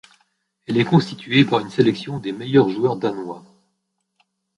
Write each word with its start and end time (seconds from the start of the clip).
Elle 0.65 0.77
est 0.79 0.83
constituée 0.83 1.45
par 1.45 1.59
une 1.59 1.69
sélection 1.69 2.17
des 2.17 2.31
meilleurs 2.31 2.69
joueurs 2.69 2.95
danois. 2.95 3.43